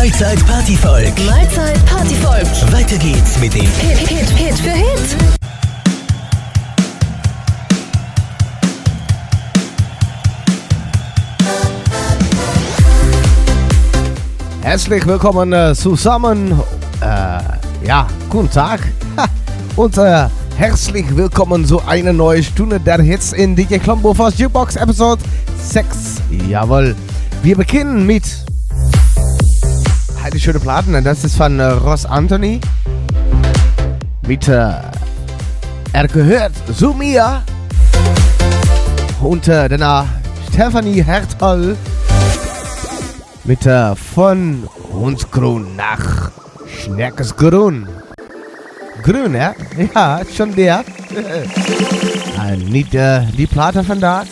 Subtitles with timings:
[0.00, 1.12] Mahlzeit Partyvolk.
[1.26, 2.72] Mahlzeit Partyvolk.
[2.72, 5.16] Weiter geht's mit dem Hit, Hit, Hit für Hit.
[14.62, 16.58] Herzlich willkommen äh, zusammen.
[17.02, 18.80] Äh, ja, guten Tag.
[19.18, 19.26] Ha,
[19.76, 25.20] und äh, herzlich willkommen zu einer neuen Stunde der Hits in DJ Klombofers Jukebox Episode
[25.58, 26.22] 6.
[26.48, 26.96] Jawohl.
[27.42, 28.24] Wir beginnen mit
[30.22, 31.02] eine schöne Platten.
[31.04, 32.60] Das ist von äh, Ross Anthony.
[34.26, 34.72] Mit äh,
[35.92, 37.42] Er gehört zu mir.
[39.20, 40.06] Und äh, danach
[40.52, 41.76] Stephanie Hertel
[43.44, 46.30] mit äh, von Hundsgrün nach
[46.66, 47.88] Schneckesgrün.
[49.02, 49.54] Grün, ja?
[49.94, 50.84] Ja, schon der.
[52.46, 54.24] äh, nicht äh, die Platte von da.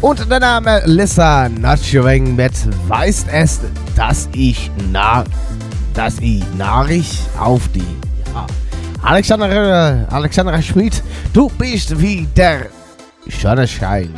[0.00, 2.52] Und der Name Lissa Natscheweng mit
[2.86, 3.60] Weißt es,
[3.96, 5.24] dass ich na,
[5.92, 7.82] dass ich Nachricht auf die.
[8.32, 8.46] Ja.
[9.02, 12.66] Alexander, äh, Alexander Schmid, du bist wie der
[13.40, 14.10] Sonnenschein.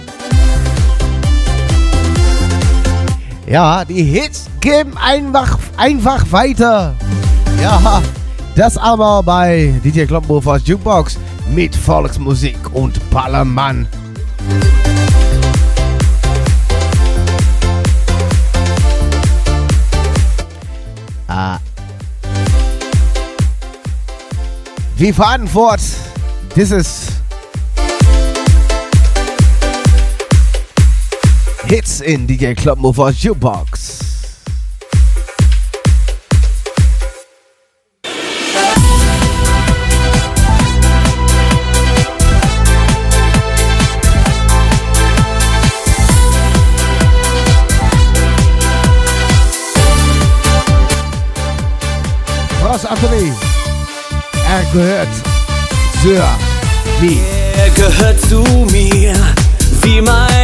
[3.47, 6.95] Ja, die Hits geben einfach, einfach weiter.
[7.61, 8.03] Ja,
[8.55, 11.19] das aber bei DJ Kloppenhofers Jukebox
[11.55, 13.89] mit Volksmusik und Ballermann.
[21.43, 21.59] Ah.
[24.97, 25.81] Wir fahren fort.
[26.55, 27.13] Das ist
[31.65, 34.10] Hits in DJ Kloppenhofers Jukebox.
[52.91, 53.33] Anthony,
[54.49, 55.09] er gehört
[56.03, 56.27] zur
[57.01, 57.21] mir.
[57.57, 58.43] Er gehört zu
[58.73, 59.15] mir,
[59.83, 60.40] wie mein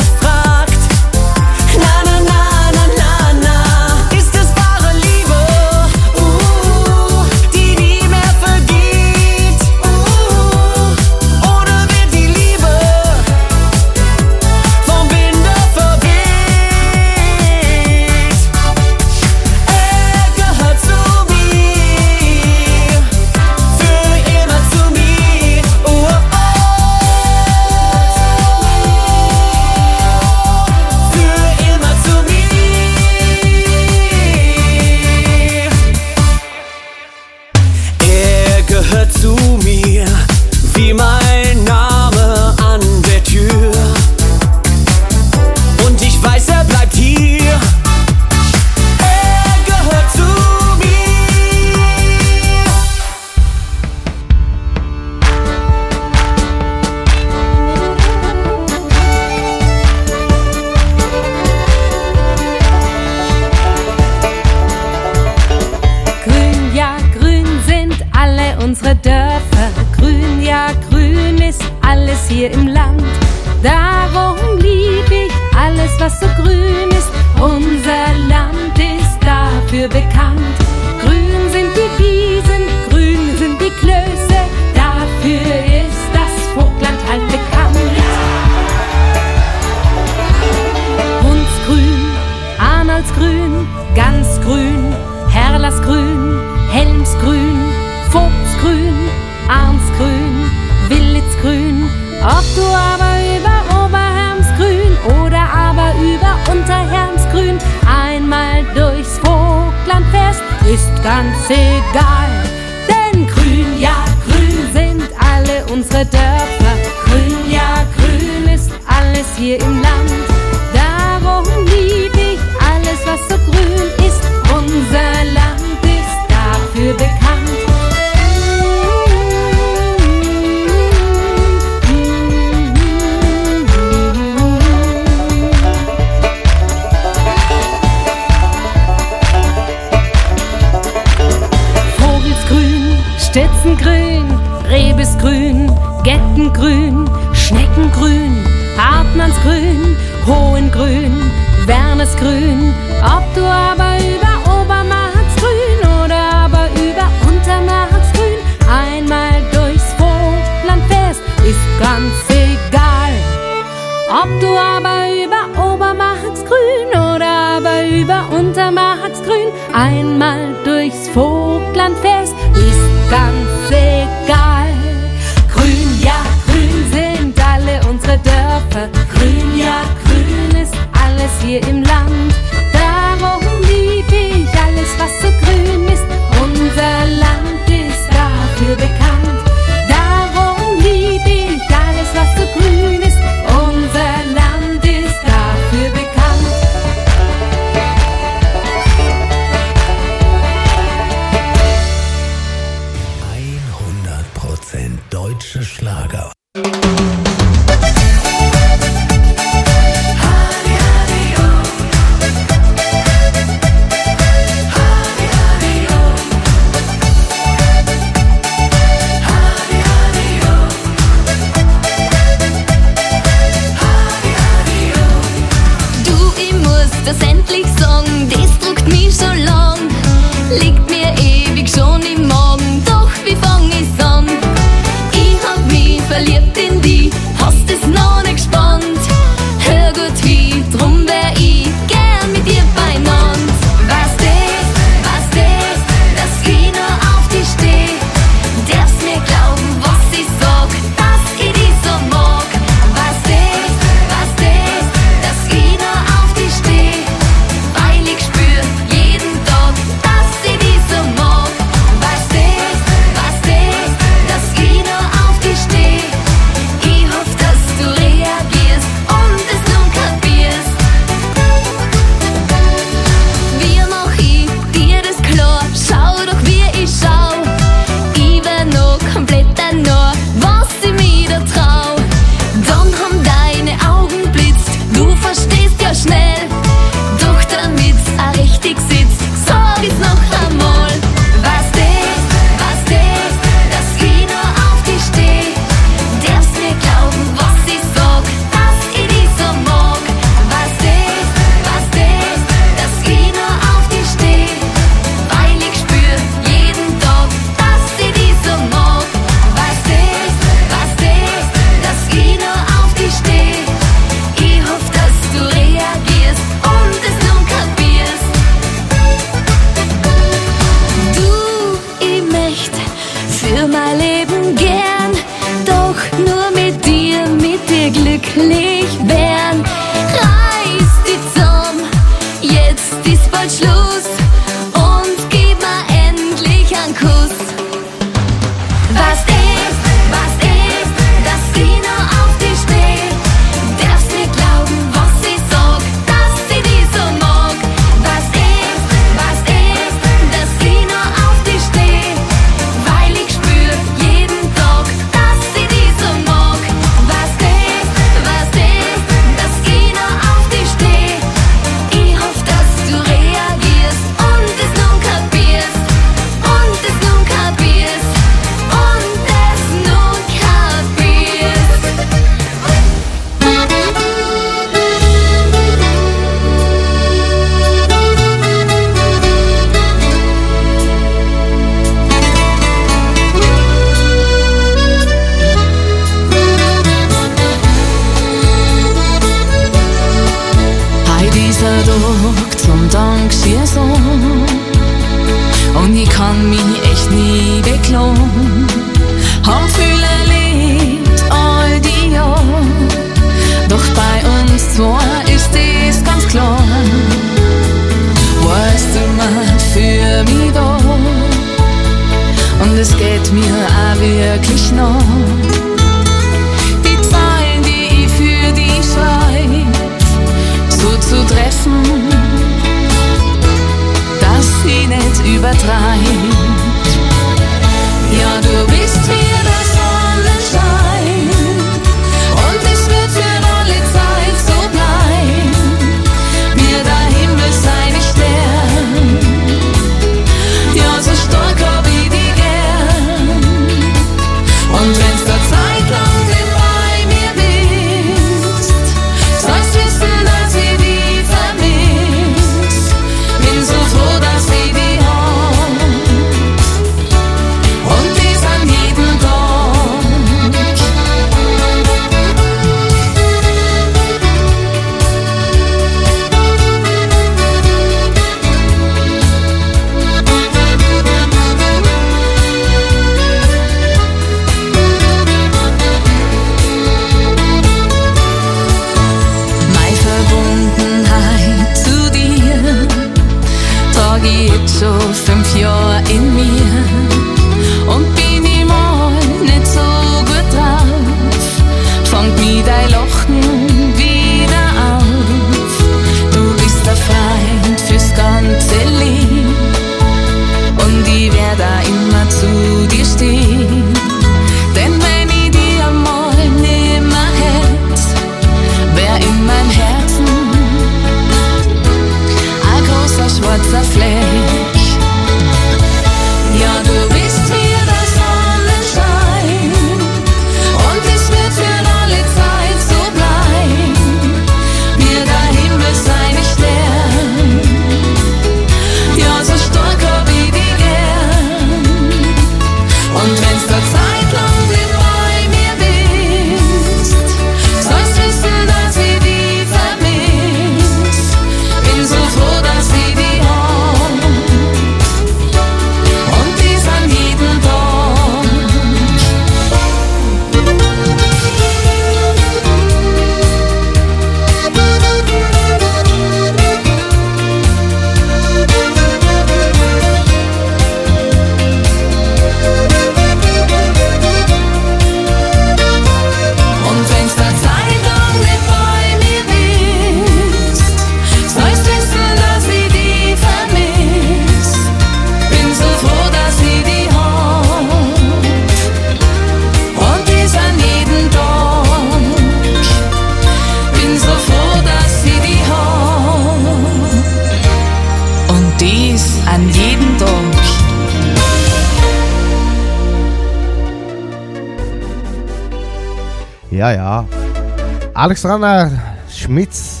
[598.42, 598.90] extra
[599.30, 600.00] Schmitz.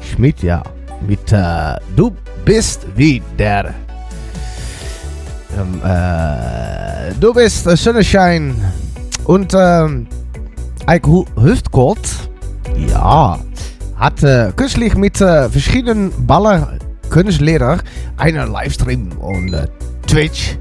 [0.00, 0.62] Schmidt, ja.
[1.06, 2.16] Mit äh, Du
[2.46, 3.74] bist wieder.
[5.54, 8.54] Ähm, äh, du bist äh, Sonnenschein.
[9.24, 10.06] Und ähm,
[10.86, 12.08] Eik Hüftkort,
[12.88, 13.38] ja,
[13.96, 16.78] hat äh, kürzlich mit äh, verschiedenen Baller
[17.10, 17.78] Kunstlehrer
[18.16, 19.66] einen Livestream und äh,
[20.06, 20.56] Twitch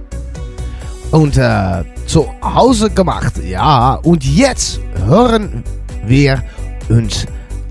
[1.11, 3.33] und äh, zu Hause gemacht.
[3.43, 5.63] Ja, und jetzt hören
[6.05, 6.43] wir
[6.89, 7.25] und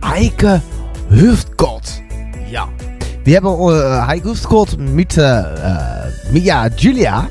[0.04, 0.62] Heike
[1.10, 2.02] Hüftgott.
[2.50, 2.68] Ja.
[3.24, 5.84] Wir haben äh, Heike Hüftgott mit äh, äh
[6.30, 7.28] Mia Julia.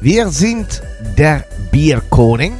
[0.00, 0.82] Wir sind
[1.16, 2.54] der Bierkoning.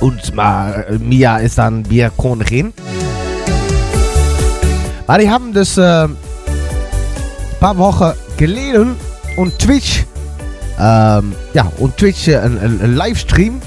[0.00, 2.72] Und äh, Mia ist dann Bierkonigin.
[5.06, 6.08] Aber die haben das äh,
[7.60, 8.96] paar Wochen geleden
[9.36, 10.04] und Twitch,
[10.78, 13.60] ähm, ja, und Twitch äh, ein, ein Livestream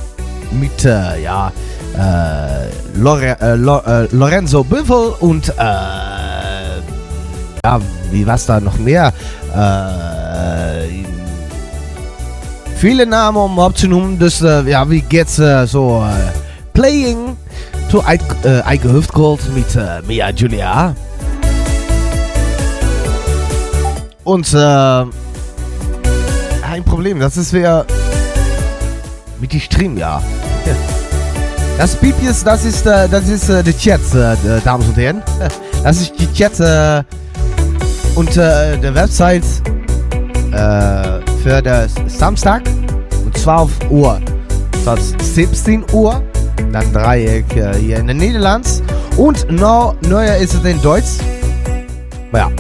[0.52, 1.52] mit, äh, ja,
[1.98, 7.80] äh, Lore, äh, Lo, äh, Lorenzo Büffel und ja,
[8.12, 9.14] wie was da noch mehr?
[12.76, 16.06] viele Namen, um abzunehmen, das, ja, wie geht's so?
[16.74, 17.36] playing
[17.92, 19.78] to Eike Hüftgold mit
[20.08, 20.96] Mia Julia.
[24.24, 25.06] Und äh,
[26.68, 27.86] ein Problem, das ist wer
[29.42, 30.22] mit die Stream, ja.
[31.80, 35.24] Das Piepjes, das ist, äh, das ist äh, der Chat, äh, Damen und Herren.
[35.82, 37.02] Das ist die Chat äh,
[38.16, 39.46] unter der Website
[40.52, 42.64] äh, für das Samstag
[43.24, 44.20] um 12 Uhr.
[44.84, 46.22] Das 17 Uhr.
[46.74, 48.82] Dann Dreieck äh, hier in den Niederlanden.
[49.16, 51.20] Und noch neuer ist es in Deutsch.
[52.34, 52.52] Ja.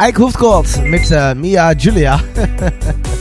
[0.00, 2.20] Ike Hoofdgold mit äh, Mia Julia.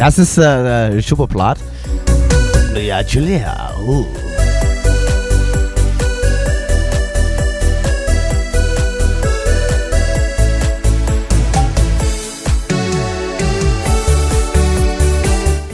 [0.00, 1.58] Das ist äh, äh, Superplat.
[2.72, 3.70] Mia Julia.
[3.86, 4.06] Uh.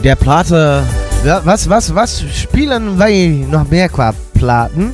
[0.03, 0.83] Der Plate.
[1.23, 4.93] Ja, Was, was, was spielen wir noch mehr qua Platen?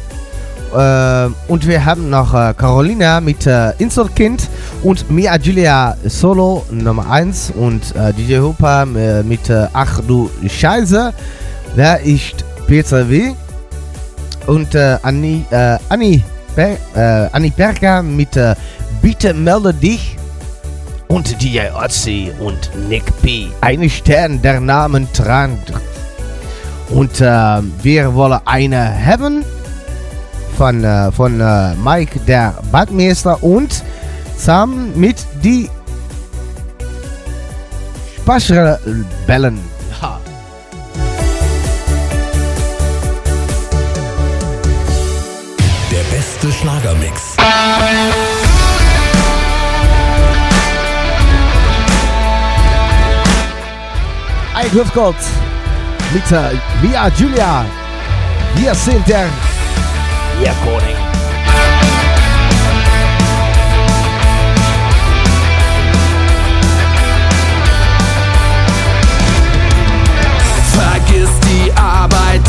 [0.76, 4.48] Äh, und wir haben noch äh, Carolina mit äh, Inselkind
[4.84, 10.30] und Mia Julia Solo Nummer 1 und äh, DJ Hooper äh, mit äh, Ach du
[10.48, 11.14] Scheiße.
[11.76, 13.32] Wer ist Peter W.
[14.46, 16.22] Und äh, Anni, äh, Anni,
[16.56, 18.38] Ber äh, Anni Berger mit
[19.02, 20.18] Bitte melde dich.
[21.08, 23.48] Und DJ Otzi und Nick P.
[23.62, 25.60] Eine Stern der Namen trank.
[26.90, 29.44] Und wir wollen eine haben
[30.58, 31.38] von, von
[31.84, 33.84] Mike, der Badmeister und
[34.44, 35.70] zusammen mit die
[38.18, 39.58] Spaschrebellen.
[40.02, 40.20] Ja.
[45.90, 47.38] Der beste Schlagermix.
[54.56, 55.16] Ein Grüß Gott
[56.14, 57.66] mit äh, Mia Julia.
[58.56, 59.30] Wir sind der
[60.38, 61.13] Bierkoning.
[61.13, 61.13] Vergiss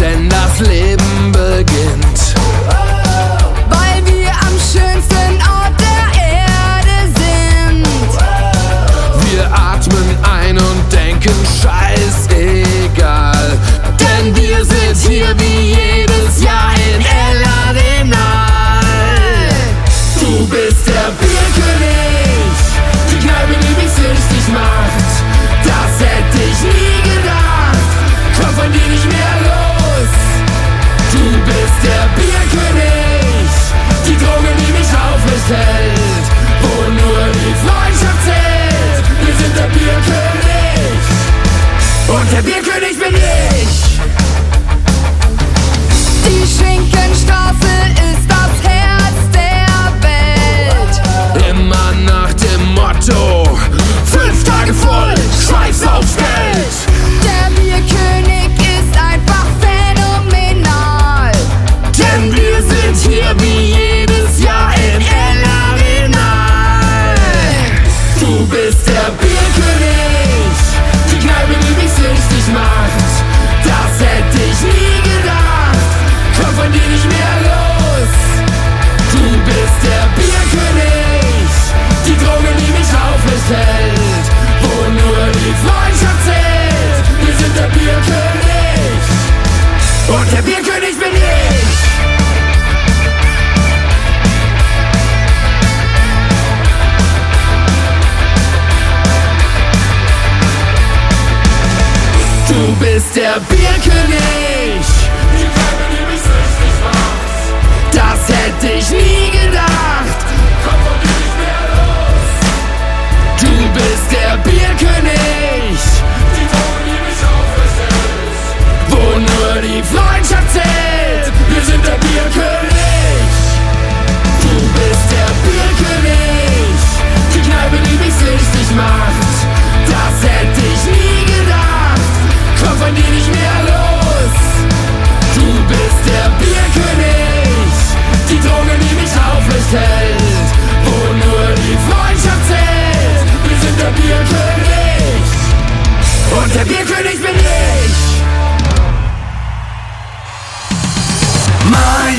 [0.05, 0.94] denn das Leben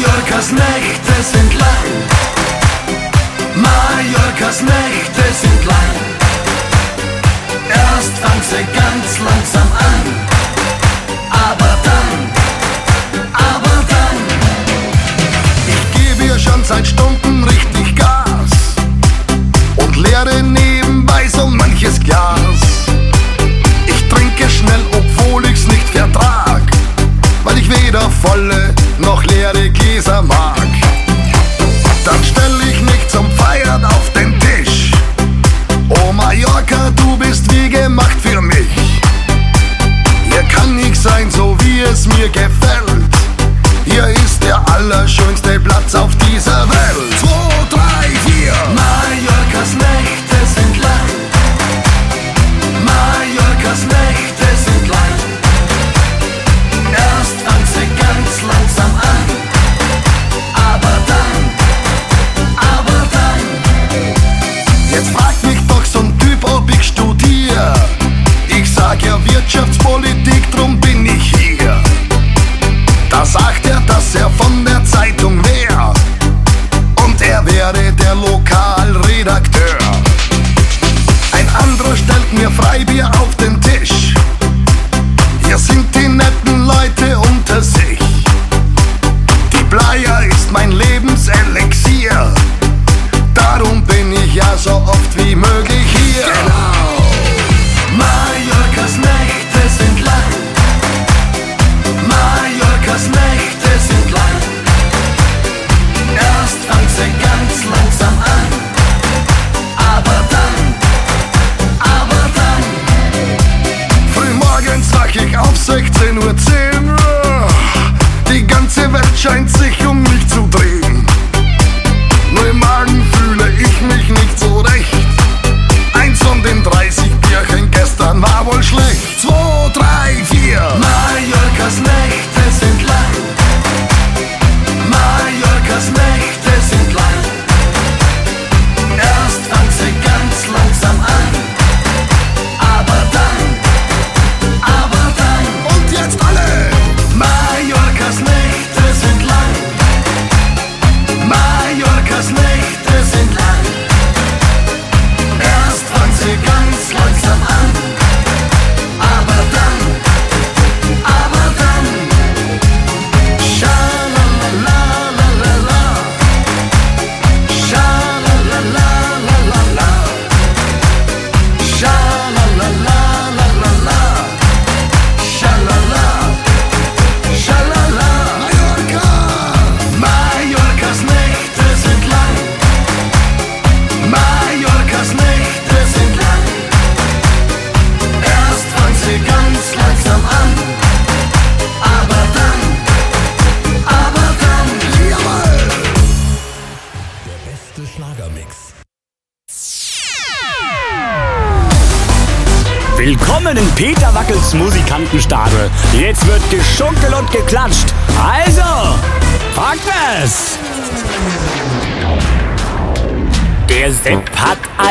[0.05, 1.87] Mallorcas Nächte sind lang.
[3.55, 5.95] Mallorcas Nächte sind lang.
[7.69, 10.03] Erst fang sie ganz langsam an.
[11.31, 12.11] Aber dann,
[13.33, 14.17] aber dann.
[15.67, 18.51] Ich gebe ihr schon seit Stunden richtig Gas.
[19.77, 22.61] Und leere nebenbei so manches Glas.
[23.87, 26.61] Ich trinke schnell, obwohl ich's nicht vertrag.
[27.43, 28.74] Weil ich weder volle
[29.95, 30.57] dieser mag,
[32.03, 34.91] dann stell ich mich zum Feiern auf den Tisch.
[35.87, 38.67] Oh Mallorca, du bist wie gemacht für mich.
[40.29, 43.13] Hier kann ich sein, so wie es mir gefällt.
[43.85, 47.24] Hier ist der allerschönste Platz auf dieser Welt.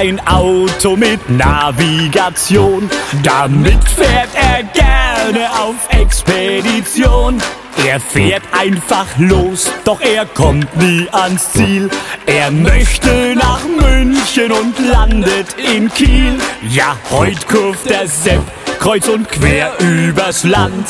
[0.05, 2.90] ein Auto mit Navigation.
[3.23, 7.40] Damit fährt er gerne auf Expedition.
[7.87, 11.88] Er fährt einfach los, doch er kommt nie ans Ziel.
[12.27, 16.38] Er möchte nach München und landet in Kiel.
[16.69, 18.43] Ja, heut kurft der Sepp
[18.79, 20.87] kreuz und quer übers Land.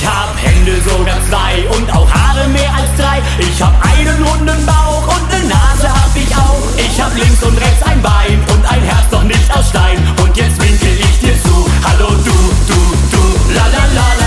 [0.00, 3.20] Ich hab Hände sogar zwei und auch Haare mehr als drei.
[3.38, 6.62] Ich hab einen runden Bauch und ne Nase hab ich auch.
[6.78, 9.98] Ich hab links und rechts ein Bein und ein Herz doch nicht aus Stein.
[10.22, 11.66] Und jetzt winkel ich dir zu.
[11.84, 12.32] Hallo du,
[12.66, 12.80] du,
[13.12, 14.19] du, la la la.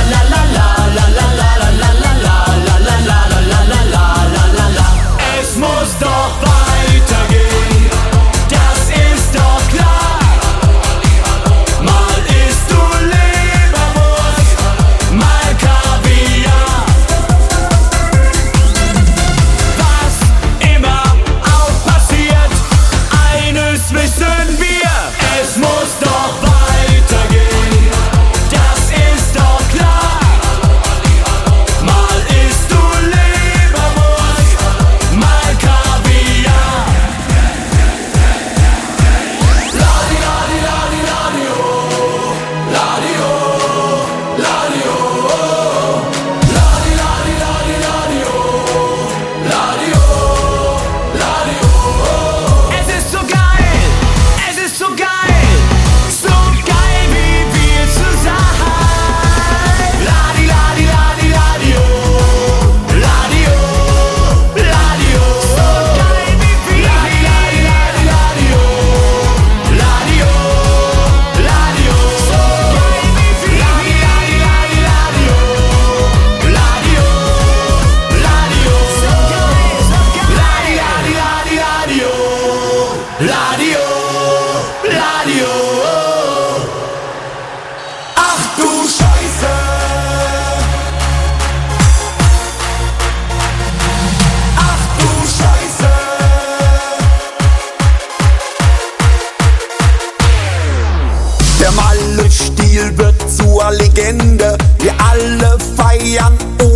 [106.14, 106.34] Ozean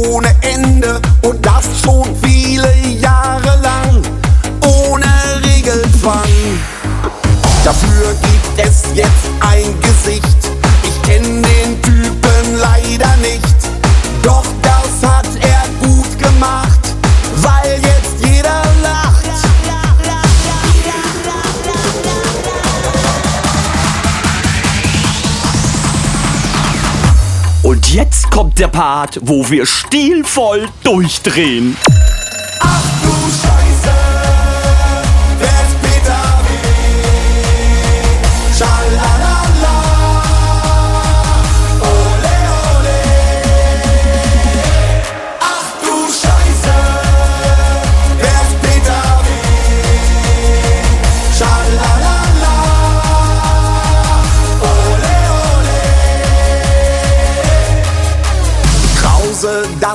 [0.09, 4.01] ohne Ende und das schon viele Jahre lang,
[4.65, 5.05] ohne
[5.43, 6.21] Regelfang.
[7.63, 9.26] Dafür gibt es jetzt
[28.37, 31.75] kommt der Part, wo wir stilvoll durchdrehen.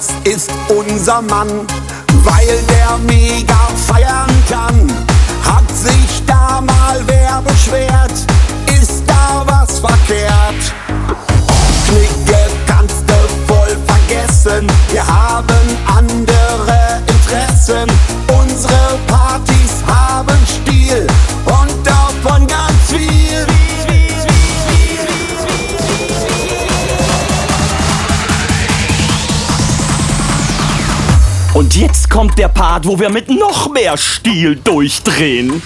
[0.03, 1.49] Das ist unser Mann,
[2.25, 4.91] weil der mega feiern kann.
[5.45, 8.13] Hat sich da mal wer beschwert?
[8.81, 10.75] Ist da was verkehrt?
[11.87, 14.67] Knicke kannst du voll vergessen.
[14.91, 18.22] Wir haben andere Interessen.
[31.83, 35.61] Jetzt kommt der Part, wo wir mit noch mehr Stil durchdrehen.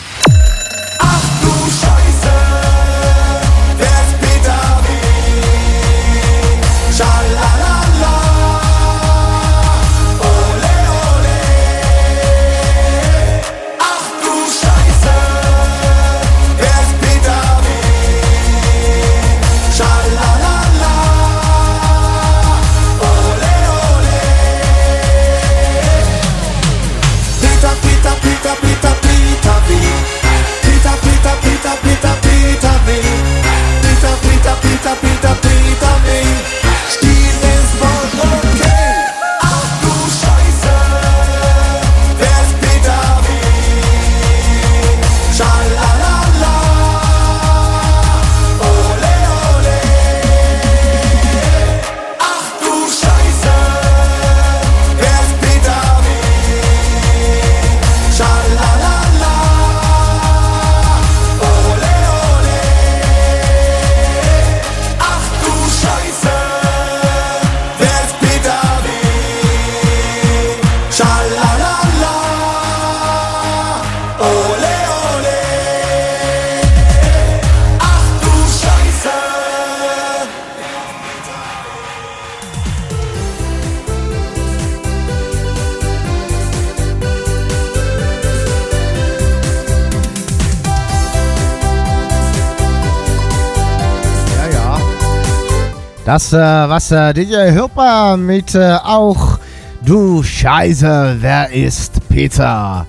[96.16, 99.38] Das, äh, was äh, DJ Hüpper mit äh, auch
[99.84, 102.86] Du Scheiße, wer ist Peter?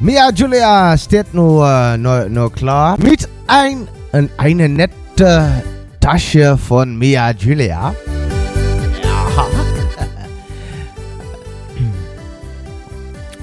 [0.00, 5.62] Mia Julia steht nur, nur, nur klar mit ein, ein, eine nette
[6.00, 7.94] Tasche von Mia Julia.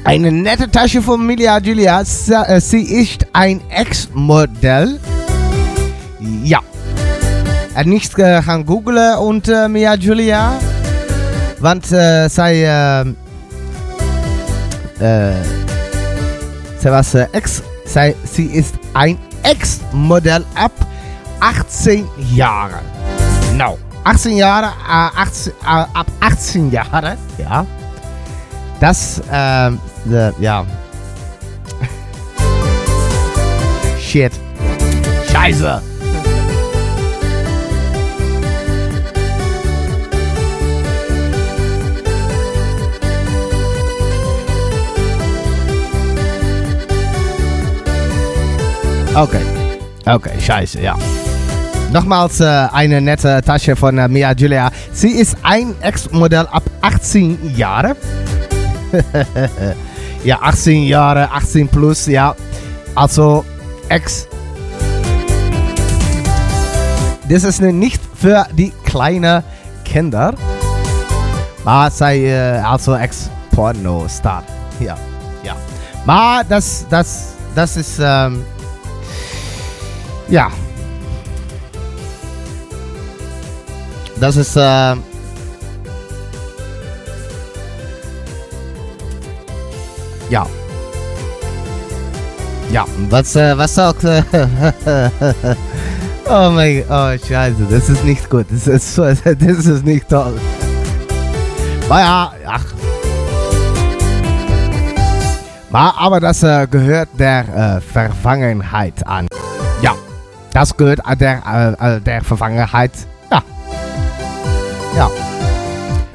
[0.03, 2.01] Eine nette Tasche von Mia Julia.
[2.01, 4.99] Äh, sie ist ein Ex-Modell.
[7.81, 10.59] Äh, Nicht äh, gaan googlen und äh, Mia Julia.
[11.59, 13.01] Want äh, äh,
[14.99, 15.33] äh,
[16.79, 20.71] zij was äh, ex, zij, sie ist ein Ex-Modell ab
[21.39, 22.81] 18 Jahren.
[23.57, 27.65] Nou, 18 Jahre, äh, 18, äh, ab 18 Jahre, ja.
[28.79, 29.71] Das, äh,
[30.39, 30.65] ja.
[33.99, 34.33] Shit.
[35.31, 35.90] Scheiße.
[49.13, 49.41] Okay.
[50.06, 50.95] Okay, scheiße, ja.
[51.91, 54.71] Nochmals äh, eine nette Tasche von äh, Mia Julia.
[54.93, 57.97] Sie ist ein Ex-Modell ab 18 Jahre.
[60.24, 62.34] ja, 18 Jahre, 18 plus, ja.
[62.95, 63.43] Also
[63.89, 64.30] Ex.
[67.28, 69.43] Das ist nicht für die kleinen
[69.84, 70.34] Kinder.
[71.65, 74.43] Aber sei äh, also Ex-Porno-Star.
[74.80, 74.95] Ja,
[75.43, 75.56] ja.
[76.08, 78.45] Aber das, das, das ist, ähm,
[80.31, 80.49] ja.
[84.19, 84.95] Das ist, äh,
[90.29, 90.45] ja.
[92.71, 94.23] Ja, was, äh, was sagt, äh,
[96.29, 100.39] oh mein, oh scheiße, das ist nicht gut, das ist, das ist nicht toll.
[101.89, 102.65] Naja, ach.
[105.73, 107.81] Aber das äh, gehört der
[110.53, 112.91] das gehört der, äh, der Vergangenheit.
[113.31, 113.41] Ja.
[114.97, 115.09] Ja.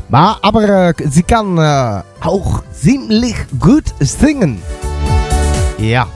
[0.08, 4.62] Ma, aber äh, sie kann äh, auch ziemlich gut singen.
[5.78, 6.06] Ja.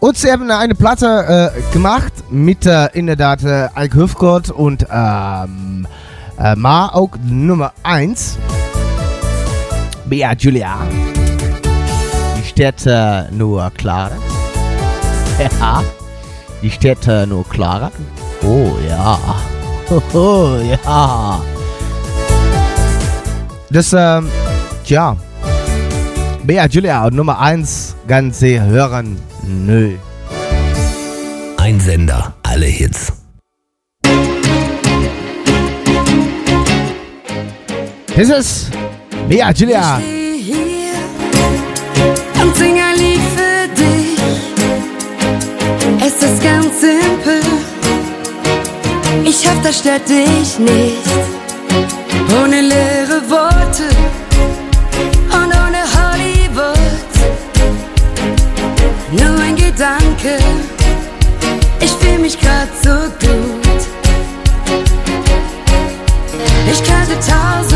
[0.00, 4.50] Und sie haben eine Platte äh, gemacht mit äh, in der Tat äh, Ike Hüfgott
[4.50, 5.86] und ähm,
[6.38, 8.36] äh, Ma auch Nummer 1.
[10.04, 10.76] Bea Julia.
[12.38, 14.10] Die steht äh, nur klar.
[15.60, 15.82] Ja.
[16.62, 17.92] Die Städte nur klarer?
[18.42, 19.18] Oh ja.
[20.14, 21.40] Oh ja.
[23.70, 24.28] Das, ähm,
[24.84, 25.16] tja.
[26.42, 29.16] Bea Julia, Nummer 1, ganze hören.
[29.44, 29.92] Nö.
[31.56, 33.12] Ein Sender, alle Hits.
[38.16, 38.70] Ist es?
[39.28, 40.00] Bea Julia.
[46.16, 47.40] ist es ganz simpel.
[49.24, 51.06] Ich hoffe, das stört dich nicht.
[52.40, 53.88] Ohne leere Worte
[55.32, 57.12] und ohne Hollywood.
[59.12, 60.38] Nur ein Gedanke.
[61.80, 62.94] Ich fühle mich gerade so
[63.26, 63.80] gut.
[66.70, 67.75] Ich könnte tausend.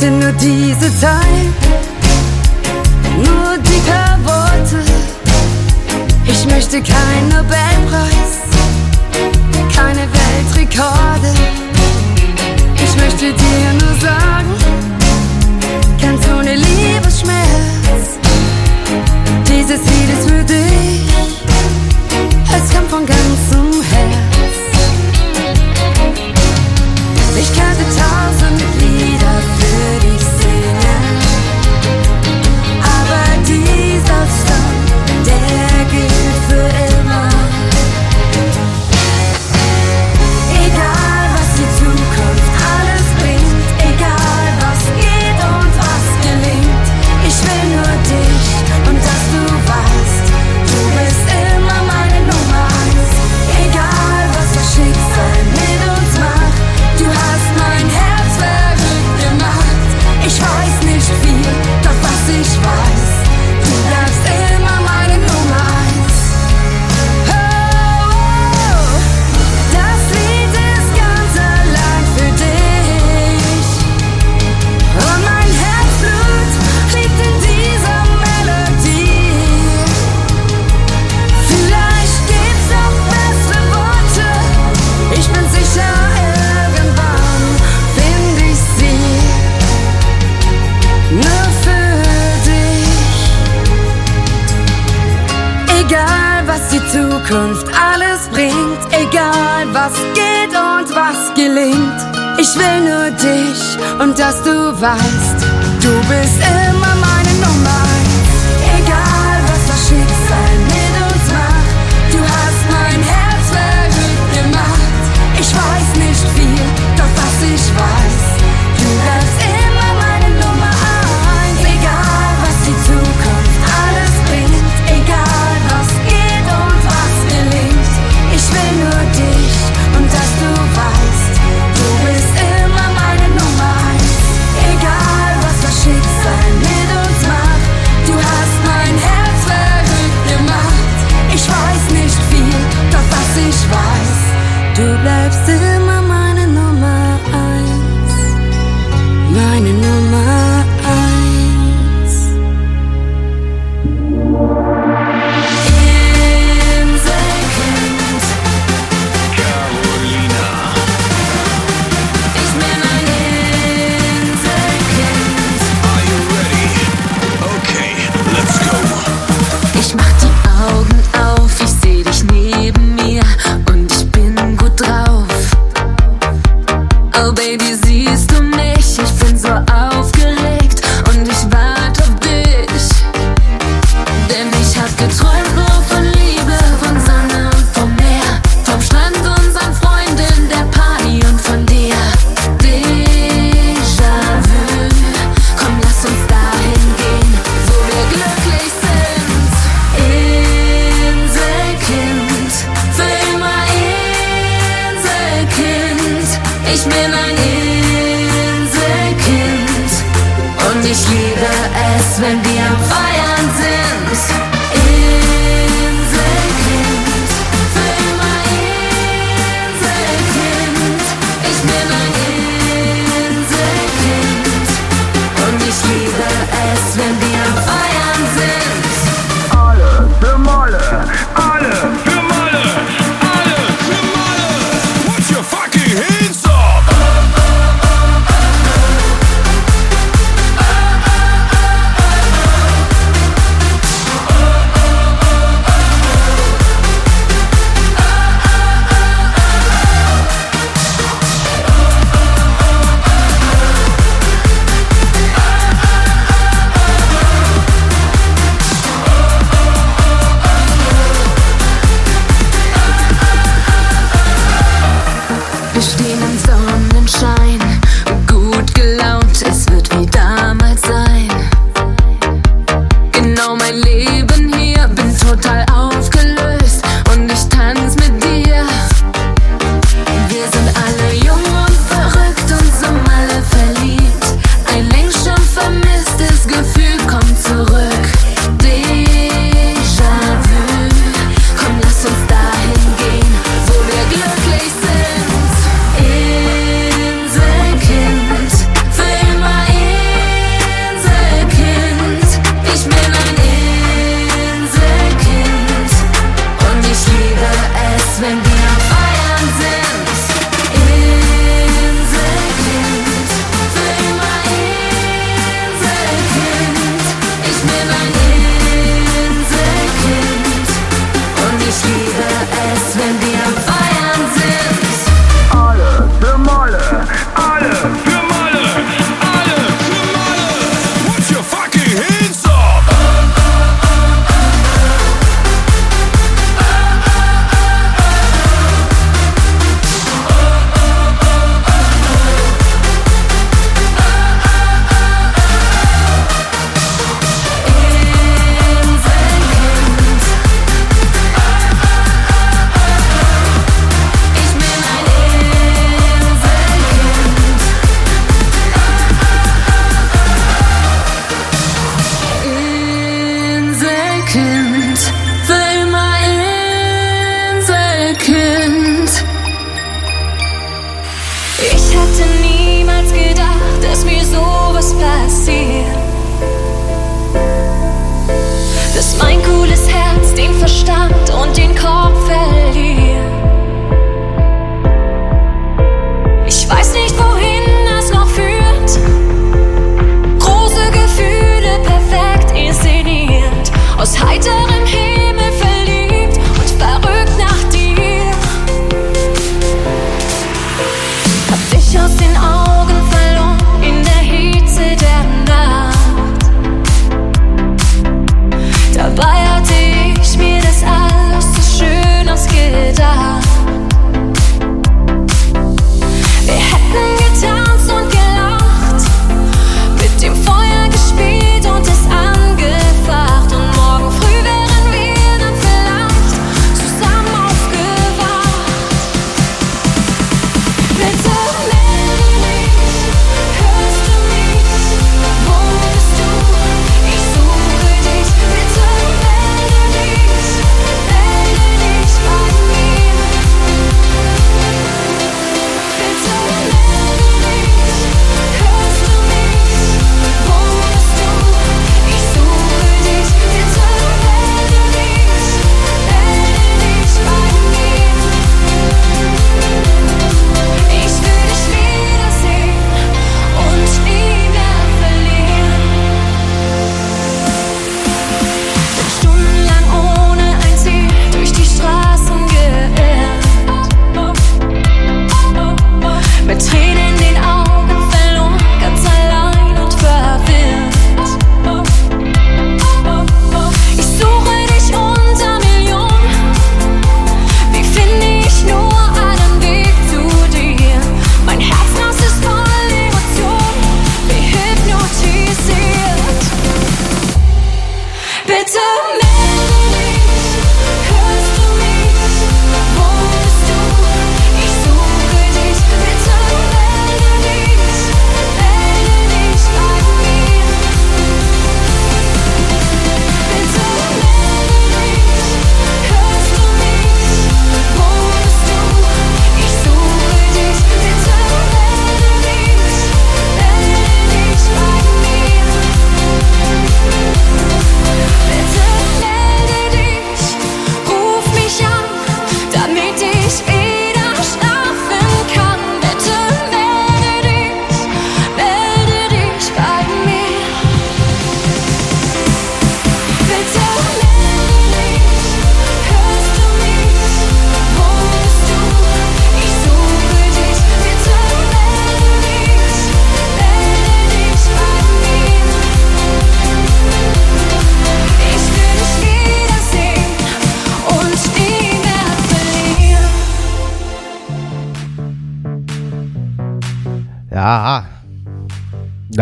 [0.00, 1.52] sind nur diese Zeit,
[3.18, 4.82] nur die paar Worte.
[6.24, 8.32] Ich möchte keinen Nobelpreis,
[9.76, 11.30] keine Weltrekorde.
[12.76, 14.54] Ich möchte dir nur sagen,
[16.00, 18.06] ganz ohne Liebesschmerz,
[19.46, 21.12] dieses Lied ist für dich.
[22.56, 24.56] Es kommt von ganzem Herz.
[27.38, 28.69] Ich kannte tausend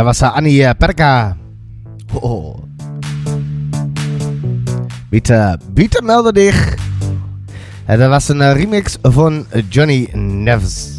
[0.08, 1.36] Annie uh, Perka.
[2.12, 2.56] Oh.
[5.10, 6.74] Met uh, Bieten melde dich.
[7.86, 10.96] Dat was een uh, remix van Johnny Neves.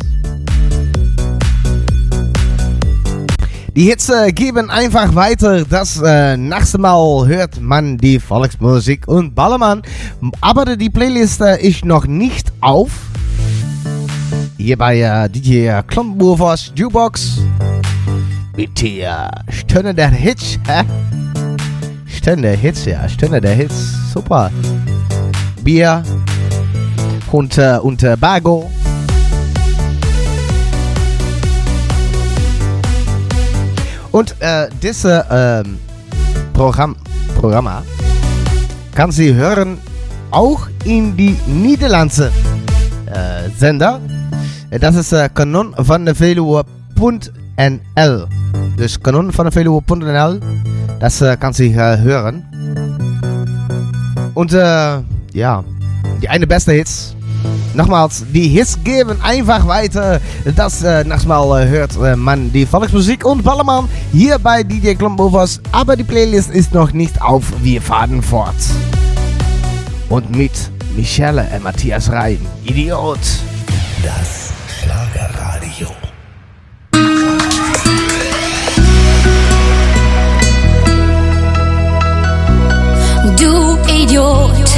[3.75, 5.63] Die Hits äh, geben einfach weiter.
[5.63, 9.83] Das äh, nächste Mal hört man die Volksmusik und Ballermann.
[10.41, 12.91] Aber die Playlist äh, ist noch nicht auf.
[14.57, 17.39] Hier bei äh, DJ Klompenwurfers Jukebox.
[18.59, 20.59] Mit der Stunde der Hits.
[20.67, 20.83] Hä?
[22.05, 23.07] Stunde der Hits, ja.
[23.07, 24.11] Stunde der Hits.
[24.13, 24.51] Super.
[25.63, 26.03] Bier
[27.31, 28.69] und, äh, und äh, Bago.
[34.11, 35.79] Und äh, diese ähm,
[36.51, 36.97] Programm,
[37.39, 37.81] Programma
[38.93, 39.77] kann sie hören
[40.31, 42.29] auch in die Niederlandse
[43.05, 44.01] äh, Sender.
[44.69, 48.27] Das ist äh, Kanon van de Veluwe.nl.
[48.79, 50.39] Dus Kanon van Veluwe.nl.
[50.99, 52.45] Das äh, kann sie äh, hören.
[54.33, 55.01] Und äh,
[55.33, 55.63] ja,
[56.21, 57.15] die eine beste Hits
[57.73, 60.19] Nogmaals, die hits geben einfach weiter.
[60.55, 65.61] Das äh, Mal äh, hört man die Volksmusik und Ballermann hier bei DJ Klompovers.
[65.71, 67.43] Aber die Playlist ist noch nicht auf.
[67.61, 68.55] Wir fahren fort.
[70.09, 70.51] Und mit
[70.95, 72.39] Michelle und Matthias Reim.
[72.65, 73.19] Idiot.
[74.03, 74.48] Das
[84.19, 84.69] Du Idiot.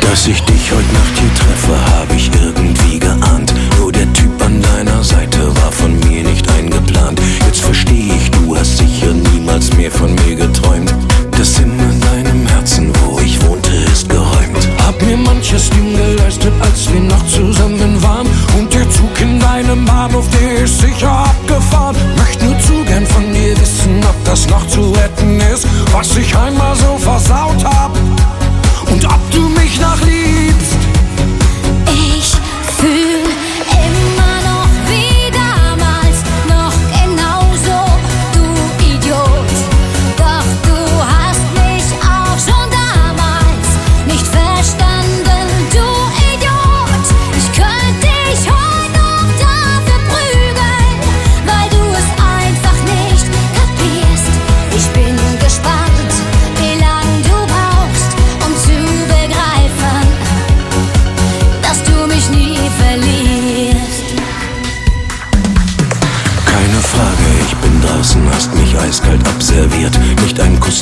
[0.00, 3.52] Dass ich dich heute Nacht hier treffe, hab ich irgendwie geahnt.
[3.78, 7.20] Nur der Typ an deiner Seite war von mir nicht eingeplant.
[7.44, 10.94] Jetzt versteh ich, du hast sicher niemals mehr von mir geträumt.
[11.32, 14.68] Das Zimmer in deinem Herzen, wo ich wohnte, ist geräumt.
[14.86, 17.77] Hab mir manches Ding geleistet, als wir noch zusammen
[19.68, 21.94] Deinem Bahnhof, der ist sicher abgefahren.
[22.16, 26.34] Möcht nur zu gern von dir wissen, ob das noch zu retten ist, was ich
[26.34, 27.94] einmal so versaut hab.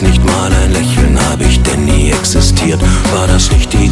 [0.03, 2.83] Nicht mal ein Lächeln hab ich denn nie existiert.
[3.15, 3.89] War das nicht die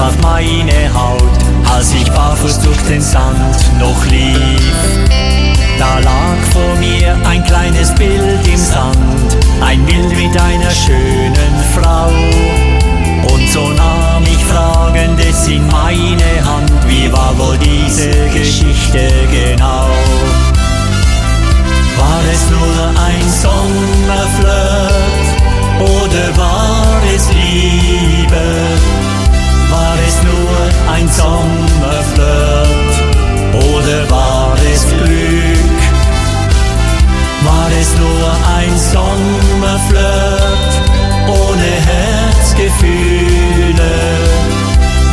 [0.00, 1.38] auf meine Haut,
[1.74, 4.72] als ich barfuß durch den Sand noch lief.
[5.78, 12.10] Da lag vor mir ein kleines Bild im Sand, ein Bild mit einer schönen Frau.
[13.32, 19.88] Und so nahm ich fragend es in meine Hand, wie war wohl diese Geschichte genau?
[21.96, 24.92] War es nur ein Sommerflirt
[25.80, 29.01] oder war es Liebe?
[29.72, 30.56] War es nur
[30.94, 32.94] ein Sommerflirt
[33.72, 35.80] oder war es Glück?
[37.44, 40.72] War es nur ein Sommerflirt
[41.26, 43.94] ohne Herzgefühle?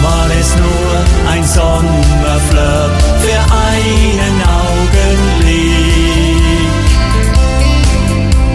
[0.02, 0.92] War es nur
[1.32, 3.40] ein Sommerflirt für
[3.72, 4.36] einen
[4.66, 5.80] Augenblick?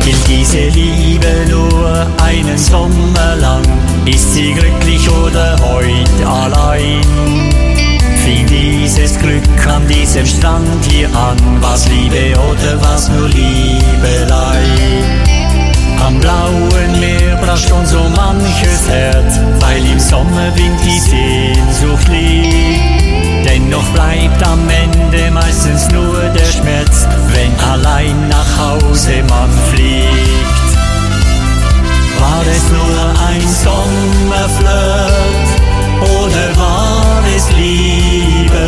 [0.05, 1.04] Gilt diese Liebe
[1.49, 3.63] nur einen Sommer lang?
[4.07, 7.01] Ist sie glücklich oder heut allein?
[8.25, 11.37] Fing dieses Glück an diesem Strand hier an?
[11.61, 14.63] Was Liebe oder was nur Liebelei?
[16.07, 23.49] Am blauen Meer brach schon so manches Herz, weil im Sommerwind die Sehnsucht liegt.
[23.49, 30.54] Dennoch bleibt am Ende meistens nur der Schmerz, wenn allein nach Hause man fliegt.
[32.25, 35.49] War es nur ein Sommerflirt
[36.01, 38.67] oder war es Liebe?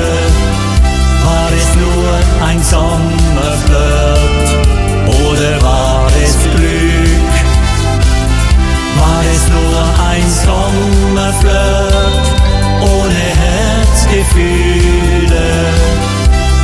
[1.24, 2.09] War es nur
[2.46, 4.48] ein Sommerflirt
[5.24, 7.32] oder war es Glück?
[9.00, 9.78] War es nur
[10.12, 12.26] ein Sommerflirt
[12.82, 15.46] ohne Herzgefühle?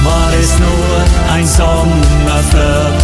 [0.05, 0.91] War es nur
[1.33, 3.02] ein Sommerflirt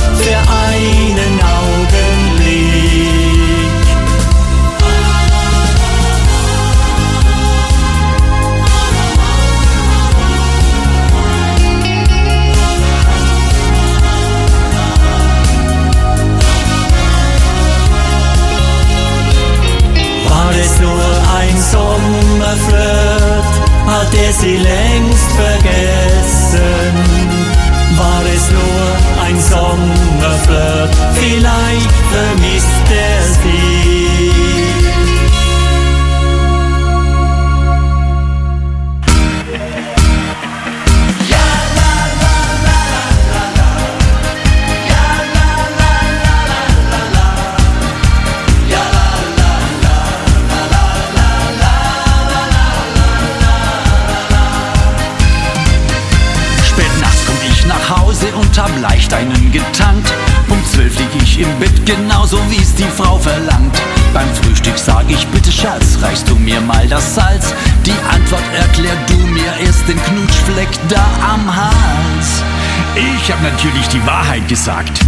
[73.58, 75.00] natürlich die Wahrheit gesagt.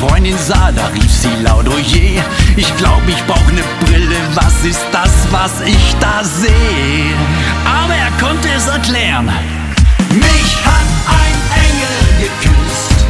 [0.00, 2.20] Freundin sah, da rief sie laut, oh je,
[2.56, 7.14] ich glaub, ich brauch ne Brille, was ist das, was ich da sehe?
[7.64, 9.30] Aber er konnte es erklären.
[10.10, 13.06] Mich hat ein Engel geküsst,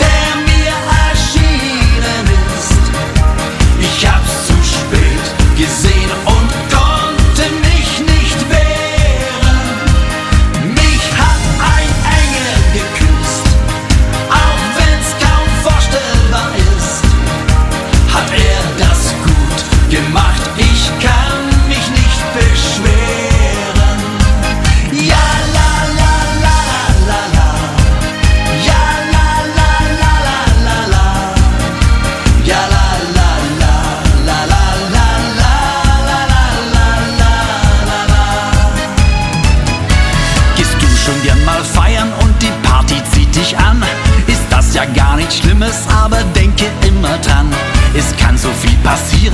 [0.00, 0.76] der mir
[1.08, 2.26] erschienen
[2.58, 2.84] ist.
[3.80, 5.24] Ich hab's zu spät
[5.56, 6.33] gesehen und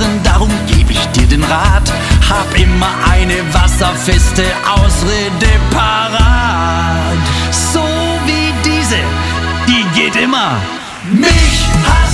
[0.01, 1.91] passieren, darum gebe ich dir den Rat.
[2.29, 4.43] Hab immer eine wasserfeste
[4.75, 7.17] Ausrede parat.
[7.51, 7.83] So
[8.25, 8.99] wie diese,
[9.67, 10.57] die geht immer.
[11.11, 12.10] Mich hasst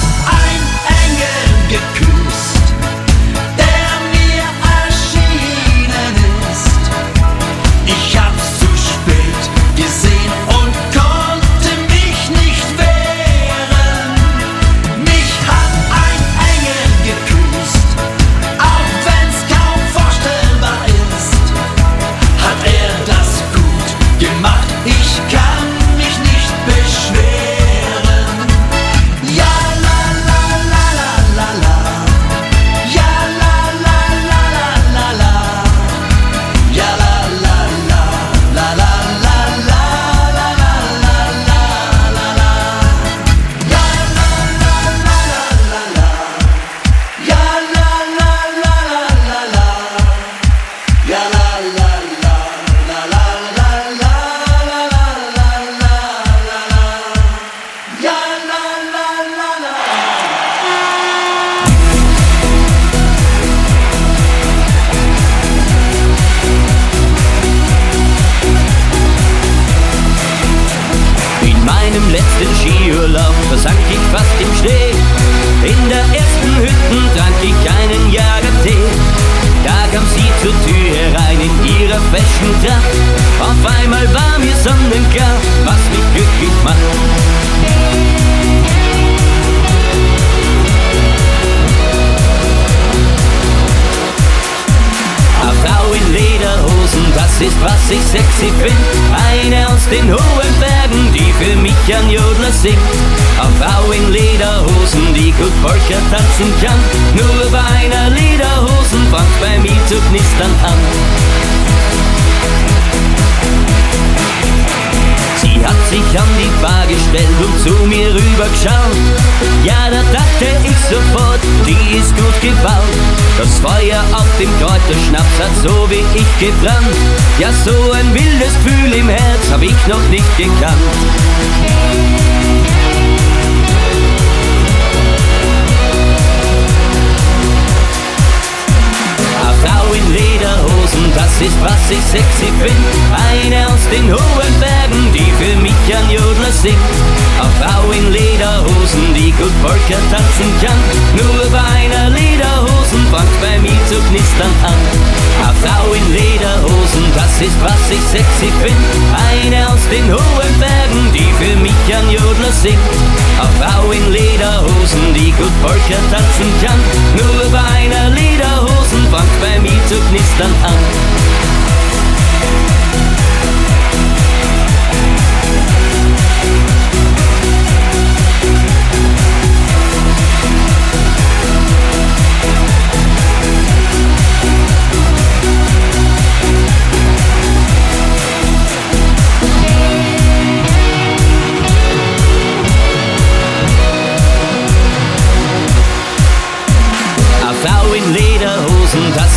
[164.97, 166.79] tanzen, die gut Polka tanzen kann.
[167.17, 171.56] Nur über einer Lederhosenbank bei mir zu knistern an.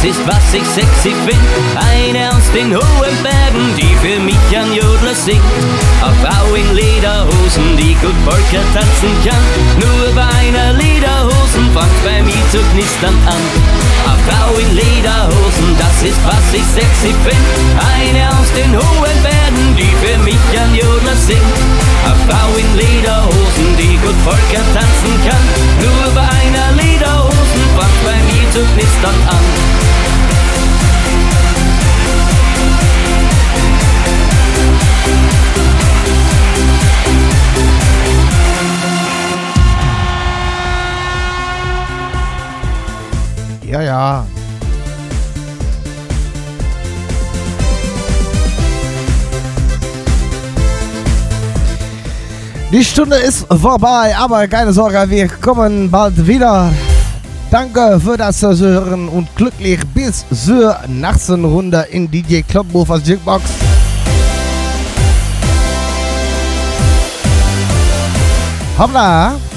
[0.02, 0.09] Sí.
[0.26, 1.40] was ich sexy find.
[1.76, 5.42] Eine aus den hohen Bergen, die für mich an Jodler singt.
[6.02, 9.44] Auf Frau in Lederhosen, die gut Polka tanzen kann.
[9.80, 13.44] Nur bei einer Lederhosen fängt bei mir zu knistern an.
[14.10, 17.46] Auf Frau in Lederhosen, das ist was ich sexy find.
[17.78, 21.56] Eine aus den hohen Bergen, die für mich an Jodler singt.
[22.04, 25.44] Eine Frau in Lederhosen, die gut Polka tanzen kann.
[25.80, 30.09] Nur bei einer Lederhosen fängt bei mir zu knistern an.
[43.70, 44.26] Ja, ja.
[52.72, 56.72] Die Stunde ist vorbei, aber keine Sorge, wir kommen bald wieder.
[57.52, 63.44] Danke für das Hören und glücklich bis zur Nachtsrunde in DJ Club Buffers Jigbox.
[68.76, 69.49] Hoppla!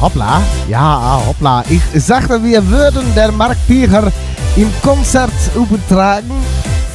[0.00, 0.42] hoppla.
[0.68, 1.64] Ja, ah, hoppla.
[1.68, 4.12] Ich sagte, wir würden der Mark Piecher
[4.56, 6.32] im Konzert übertragen.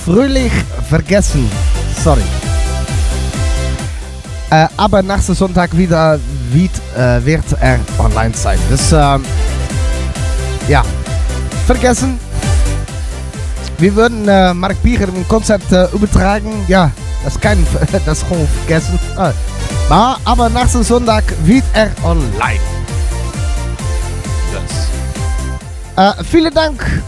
[0.05, 0.51] Fröhlich
[0.89, 1.49] vergessen.
[2.03, 2.23] Sorry.
[4.49, 6.19] Äh, aber nächsten Sonntag wieder
[6.51, 8.59] wird, äh, wird er online sein.
[8.69, 9.23] Das, ähm,
[10.67, 10.83] ja,
[11.65, 12.19] vergessen.
[13.77, 16.65] Wir würden äh, Mark Piecher im Konzert äh, übertragen.
[16.67, 16.91] Ja,
[17.23, 17.65] das kann
[18.05, 18.99] das schon vergessen.
[19.15, 19.31] Ah.
[19.89, 22.80] Aber, aber nächsten Sonntag wird er online.
[26.01, 27.03] Äh, vielen Dank.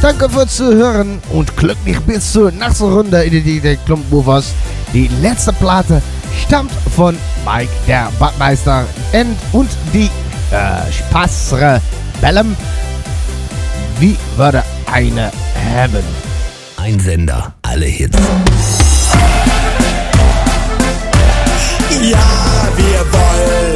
[0.00, 4.54] Danke fürs Zuhören und glücklich bis zur nächsten Runde in die Klumpmovers.
[4.94, 6.00] Die letzte Platte
[6.46, 10.08] stammt von Mike, der Badmeister und, und die
[10.50, 11.82] äh, Spaßere
[12.22, 12.56] Bellem.
[13.98, 15.30] Wie würde eine
[15.76, 16.04] haben?
[16.78, 18.16] Ein Sender, alle Hits.
[22.00, 22.18] Ja,
[22.76, 23.69] wir wollen